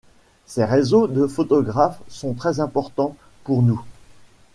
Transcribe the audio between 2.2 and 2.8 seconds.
très